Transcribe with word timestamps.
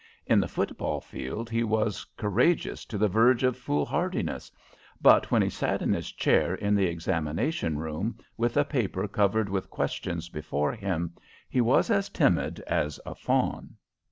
In 0.25 0.39
the 0.39 0.47
football 0.47 0.99
field 0.99 1.47
he 1.47 1.63
was 1.63 2.05
courageous 2.17 2.85
to 2.85 2.97
the 2.97 3.07
verge 3.07 3.43
of 3.43 3.55
foolhardiness, 3.55 4.51
but 4.99 5.29
when 5.29 5.43
he 5.43 5.49
sat 5.51 5.83
in 5.83 5.93
his 5.93 6.11
chair 6.11 6.55
in 6.55 6.73
the 6.73 6.87
examination 6.87 7.77
room, 7.77 8.17
with 8.35 8.57
a 8.57 8.65
paper 8.65 9.07
covered 9.07 9.47
with 9.47 9.69
questions 9.69 10.27
before 10.27 10.71
him, 10.73 11.13
he 11.47 11.61
was 11.61 11.91
as 11.91 12.09
timid 12.09 12.61
as 12.61 12.99
a 13.05 13.13
fawn. 13.13 13.75